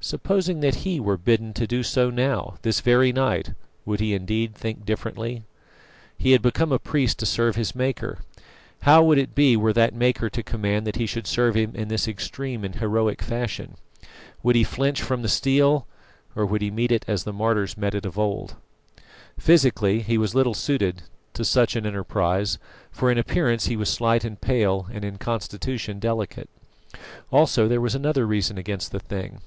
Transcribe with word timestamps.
Supposing 0.00 0.60
that 0.60 0.76
he 0.86 1.00
were 1.00 1.16
bidden 1.16 1.48
so 1.52 1.66
to 1.66 1.66
do 1.66 2.12
now, 2.12 2.54
this 2.62 2.80
very 2.80 3.12
night, 3.12 3.52
would 3.84 3.98
he 3.98 4.14
indeed 4.14 4.54
"think 4.54 4.86
differently"? 4.86 5.42
He 6.16 6.30
had 6.30 6.40
become 6.40 6.70
a 6.70 6.78
priest 6.78 7.18
to 7.18 7.26
serve 7.26 7.56
his 7.56 7.74
Maker. 7.74 8.18
How 8.82 9.02
would 9.02 9.18
it 9.18 9.34
be 9.34 9.56
were 9.56 9.72
that 9.72 9.92
Maker 9.96 10.30
to 10.30 10.42
command 10.44 10.86
that 10.86 10.94
he 10.94 11.06
should 11.06 11.26
serve 11.26 11.56
Him 11.56 11.74
in 11.74 11.88
this 11.88 12.06
extreme 12.06 12.62
and 12.64 12.76
heroic 12.76 13.20
fashion? 13.20 13.74
Would 14.44 14.54
he 14.54 14.62
flinch 14.62 15.02
from 15.02 15.22
the 15.22 15.28
steel, 15.28 15.88
or 16.36 16.46
would 16.46 16.62
he 16.62 16.70
meet 16.70 16.92
it 16.92 17.04
as 17.08 17.24
the 17.24 17.32
martyrs 17.32 17.76
met 17.76 17.96
it 17.96 18.06
of 18.06 18.16
old? 18.16 18.54
Physically 19.36 19.98
he 20.02 20.16
was 20.16 20.32
little 20.32 20.54
suited 20.54 21.02
to 21.34 21.44
such 21.44 21.74
an 21.74 21.84
enterprise, 21.84 22.60
for 22.92 23.10
in 23.10 23.18
appearance 23.18 23.66
he 23.66 23.74
was 23.76 23.90
slight 23.90 24.22
and 24.24 24.40
pale, 24.40 24.86
and 24.92 25.04
in 25.04 25.18
constitution 25.18 25.98
delicate. 25.98 26.48
Also, 27.32 27.66
there 27.66 27.80
was 27.80 27.96
another 27.96 28.28
reason 28.28 28.56
against 28.58 28.92
the 28.92 29.00
thing. 29.00 29.40